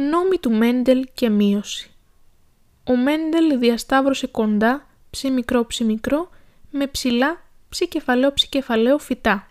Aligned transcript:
Νόμοι 0.00 0.38
του 0.38 0.50
Μέντελ 0.50 1.08
και 1.14 1.28
μείωση. 1.28 1.90
Ο 2.84 2.96
Μέντελ 2.96 3.58
διασταύρωσε 3.58 4.26
κοντά 4.26 4.86
ψι 5.10 5.30
μικρό 5.30 5.66
ψι 5.66 5.84
μικρό 5.84 6.28
με 6.70 6.86
ψηλά 6.86 7.42
ψι 7.68 7.88
κεφαλαίο 7.88 8.32
ψι 8.32 8.48
κεφαλαίο 8.48 8.98
φυτά. 8.98 9.46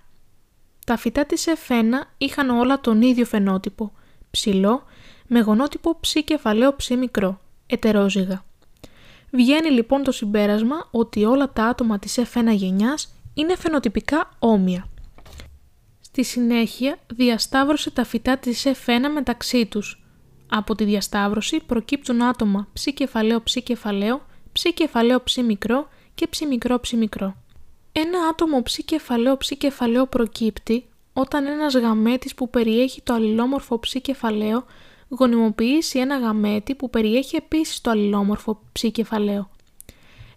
Τα 0.86 0.98
φυτά 0.98 1.26
της 1.26 1.46
F1 1.48 1.84
είχαν 2.18 2.50
όλα 2.50 2.80
τον 2.82 3.02
ίδιο 3.02 3.26
φαινότυπο, 3.26 3.92
ψηλό, 4.32 4.84
με 5.28 5.40
γονότυπο 5.40 5.98
ψι 6.00 6.24
κεφαλαίο 6.24 6.76
ψι 6.76 6.96
μικρό, 6.96 7.40
ετερόζυγα. 7.68 8.44
Βγαίνει 9.32 9.70
λοιπόν 9.70 10.04
το 10.04 10.12
συμπέρασμα 10.12 10.88
ότι 10.92 11.26
όλα 11.26 11.50
τα 11.50 11.66
άτομα 11.66 12.00
της 12.00 12.20
F1 12.20 12.54
γενιάς 12.54 13.14
είναι 13.34 13.56
φαινοτυπικά 13.56 14.30
όμοια. 14.40 14.88
Στη 16.02 16.24
συνέχεια 16.24 16.98
διασταύρωσε 17.08 17.92
τα 17.92 18.04
φυτά 18.04 18.38
της 18.38 18.66
F1 18.66 19.00
μεταξύ 19.14 19.66
τους. 19.66 20.02
Από 20.50 20.76
τη 20.76 20.84
διασταύρωση 20.84 21.62
προκύπτουν 21.66 22.22
άτομα 22.22 22.68
ψ 22.74 22.84
κεφαλαίο 22.94 23.44
ψ 23.44 23.64
κεφαλαίο, 23.64 24.22
ψ 24.52 24.64
κεφαλαίο 24.74 25.24
ψ 25.24 25.38
μικρό 25.38 25.88
και 26.16 26.28
ψ 26.28 26.42
μικρό 26.42 26.80
ψ 26.80 26.92
μικρό. 26.92 27.36
Ένα 27.92 28.28
άτομο 28.30 28.62
ψ 28.62 28.78
κεφαλαίο 28.86 29.38
ψ 29.38 29.58
κεφαλαίο 29.58 30.06
προκύπτει 30.06 30.86
όταν 31.14 31.46
ένας 31.46 31.76
γαμέτης 31.76 32.36
που 32.36 32.50
περιέχει 32.50 33.02
το 33.02 33.14
αλληλόμορφο 33.14 33.80
ψ 33.80 33.96
κεφαλαίο 34.02 34.66
γονιμοποιήσει 35.10 36.00
ένα 36.00 36.18
γαμέτη 36.18 36.76
που 36.76 36.90
περιέχει 36.90 37.36
επίσης 37.36 37.82
το 37.82 37.90
αλληλόμορφο 37.90 38.62
ψ 38.72 38.84
κεφαλαίο. 38.92 39.50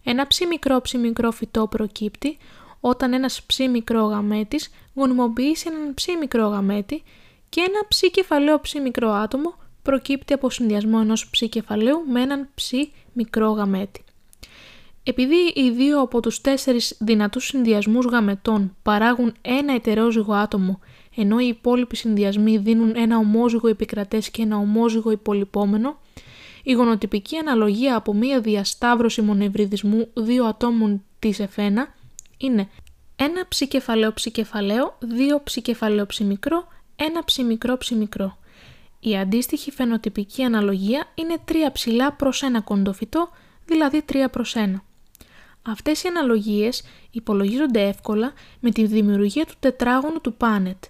Ένα 0.04 0.26
ψ 0.26 0.40
μικρό 0.48 0.80
ψ 0.80 0.92
μικρό 0.92 1.30
φυτό 1.30 1.66
προκύπτει 1.66 2.38
όταν 2.80 3.12
ένας 3.12 3.42
ψ 3.42 3.58
μικρό 3.58 4.04
γαμέτης 4.04 4.70
γονιμοποιήσει 4.94 5.68
έναν 5.72 5.94
ψ 5.94 6.06
μικρό 6.20 6.48
γαμέτη 6.48 7.02
και 7.48 7.60
ένα 7.60 7.80
ψ 7.88 8.00
κεφαλαίο 8.10 8.60
ψ 8.60 8.74
μικρό 8.74 9.10
άτομο 9.10 9.54
προκύπτει 9.90 10.32
από 10.32 10.50
συνδυασμό 10.50 10.98
ενός 11.00 11.30
ψ 11.30 11.42
κεφαλαίου 11.48 12.04
με 12.08 12.20
έναν 12.20 12.48
ψ 12.54 12.70
μικρό 13.12 13.50
γαμέτη. 13.50 14.04
Επειδή 15.02 15.52
οι 15.54 15.70
δύο 15.70 16.00
από 16.00 16.20
τους 16.20 16.40
τέσσερις 16.40 16.96
δυνατούς 17.00 17.44
συνδυασμούς 17.44 18.06
γαμετών 18.06 18.76
παράγουν 18.82 19.34
ένα 19.40 19.74
ετερόζυγο 19.74 20.32
άτομο, 20.32 20.80
ενώ 21.16 21.38
οι 21.38 21.46
υπόλοιποι 21.46 21.96
συνδυασμοί 21.96 22.58
δίνουν 22.58 22.92
ένα 22.96 23.18
ομόζυγο 23.18 23.68
επικρατές 23.68 24.30
και 24.30 24.42
ένα 24.42 24.56
ομόζυγο 24.56 25.10
υπολοιπόμενο, 25.10 25.98
η 26.62 26.72
γονοτυπική 26.72 27.36
αναλογία 27.36 27.96
από 27.96 28.14
μία 28.14 28.40
διασταύρωση 28.40 29.22
μονευριδισμού 29.22 30.08
δύο 30.14 30.44
ατόμων 30.44 31.02
της 31.18 31.40
εφένα 31.40 31.94
είναι 32.36 32.68
ένα 33.16 33.48
ψικεφαλαίο 33.48 34.12
ψικεφαλαίο, 34.12 34.96
δύο 34.98 35.40
ψικεφαλαίο 35.42 36.06
ψημικρό, 36.06 36.66
ένα 36.96 37.24
ψημικρό 37.24 37.76
ψημικρό. 37.76 38.38
Η 39.00 39.16
αντίστοιχη 39.16 39.70
φαινοτυπική 39.70 40.42
αναλογία 40.42 41.06
είναι 41.14 41.36
3 41.48 41.54
ψηλά 41.72 42.12
προς 42.12 42.42
ένα 42.42 42.60
κοντοφυτό, 42.60 43.28
δηλαδή 43.66 44.04
3 44.12 44.28
προς 44.30 44.54
1. 44.56 44.82
Αυτές 45.62 46.02
οι 46.02 46.08
αναλογίες 46.08 46.82
υπολογίζονται 47.10 47.88
εύκολα 47.88 48.32
με 48.60 48.70
τη 48.70 48.86
δημιουργία 48.86 49.46
του 49.46 49.54
τετράγωνου 49.60 50.20
του 50.20 50.34
Πάνετ. 50.34 50.84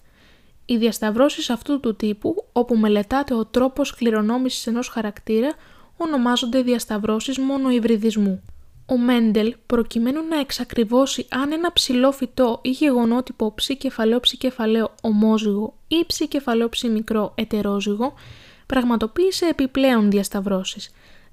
Οι 0.65 0.77
διασταυρώσεις 0.77 1.51
αυτού 1.51 1.81
του 1.81 1.97
τύπου, 1.97 2.45
όπου 2.53 2.77
μελετάται 2.77 3.35
ο 3.35 3.45
τρόπος 3.45 3.95
κληρονόμησης 3.95 4.67
ενός 4.67 4.89
χαρακτήρα, 4.89 5.53
ονομάζονται 5.97 6.63
διασταυρώσεις 6.63 7.39
μόνο 7.39 7.71
υβριδισμού. 7.71 8.43
Ο 8.91 8.97
Μέντελ, 8.99 9.57
προκειμένου 9.67 10.27
να 10.29 10.39
εξακριβώσει 10.39 11.27
αν 11.31 11.53
ένα 11.53 11.73
ψηλό 11.73 12.13
φυτό 12.13 12.59
ή 12.63 12.71
γεγονότυπο 12.71 13.55
ψ 13.55 13.67
κεφαλαίο 13.79 14.21
ψ 14.21 14.37
κεφαλαίο 14.37 14.95
ομόζυγο 15.03 15.75
ή 15.89 16.07
ψ 16.07 16.19
κεφαλαίο 16.29 16.69
ψ 16.69 16.83
μικρό 16.83 17.33
ετερόζυγο, 17.35 18.15
πραγματοποίησε 18.67 19.47
επιπλέον 19.47 20.11
διασταυρώσεις. 20.11 20.91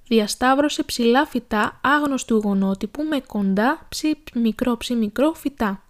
Διασταύρωσε 0.07 0.83
ψηλά 0.83 1.25
φυτά 1.25 1.79
άγνωστου 1.83 2.35
γονότυπου 2.35 3.03
με 3.03 3.19
κοντά 3.19 3.85
ψ 3.89 4.01
μικρό 4.33 4.77
ψ 4.77 4.89
μικρό 4.89 5.33
φυτά. 5.33 5.83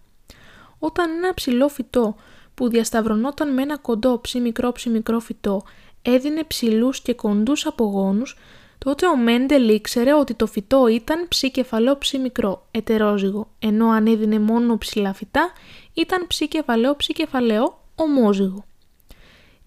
Όταν 0.78 1.10
ένα 1.10 1.34
ψηλό 1.34 1.68
φυτό 1.68 2.16
που 2.54 2.68
διασταυρωνόταν 2.68 3.52
με 3.54 3.62
ένα 3.62 3.78
κοντό 3.78 4.20
ψ 4.20 4.34
μικρό 4.34 4.72
ψ 4.72 4.84
μικρό 4.84 5.20
φυτό 5.20 5.62
έδινε 6.02 6.44
ψηλούς 6.44 7.00
και 7.00 7.14
κοντούς 7.14 7.66
απογόνους, 7.66 8.36
τότε 8.78 9.06
ο 9.06 9.16
Μέντελ 9.16 9.68
ήξερε 9.68 10.14
ότι 10.14 10.34
το 10.34 10.46
φυτό 10.46 10.86
ήταν 10.86 11.28
ψ 11.28 11.50
κεφαλαίο 11.52 11.98
ψ 11.98 12.12
μικρό, 12.12 12.66
ετερόζυγο, 12.70 13.48
ενώ 13.58 13.88
αν 13.88 14.06
έδινε 14.06 14.38
μόνο 14.38 14.78
ψηλά 14.78 15.12
φυτά 15.12 15.52
ήταν 15.94 16.26
ψ 16.26 16.38
κεφαλαίο 16.48 16.96
ψ 16.96 17.06
κεφαλαίο, 17.06 17.80
ομόζυγο. 17.94 18.64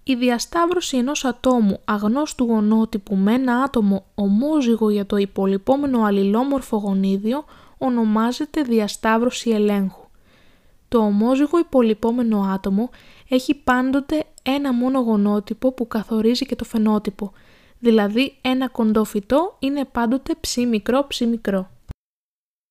Η 0.04 0.16
διασταύρωση 0.16 0.98
ενός 0.98 1.26
ατόμου 1.26 1.80
αγνώστου 1.86 2.46
γονότυπου 2.46 3.16
με 3.16 3.34
ένα 3.34 3.56
άτομο 3.56 4.06
ομόζυγο 4.16 4.90
για 4.90 5.06
το 5.06 5.18
υπολοιπόμενο 5.18 6.04
αλληλόμορφο 6.04 6.78
γονίδιο 6.78 7.46
ονομάζεται 7.78 8.62
διασταύρωση 8.62 9.50
ελέγχου. 9.50 10.06
Το 10.88 10.98
ομόζυγο 10.98 11.60
υπολοιπόμενο 11.60 12.42
άτομο 12.54 12.90
έχει 13.30 13.56
πάντοτε 13.56 14.24
ένα 14.44 14.74
μόνο 14.74 15.00
γονότυπο 15.00 15.72
που 15.72 15.88
καθορίζει 15.88 16.46
και 16.46 16.56
το 16.56 16.64
φαινότυπο, 16.64 17.32
δηλαδή 17.82 18.38
ένα 18.42 18.68
κοντό 18.68 19.04
φυτό 19.04 19.56
είναι 19.60 19.86
πάντοτε 19.86 20.34
ψ 20.40 20.56
μικρό 20.56 21.06
ψ 21.08 21.20
μικρό. 21.20 21.70